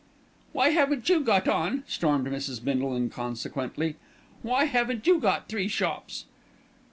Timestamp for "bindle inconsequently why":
2.63-4.65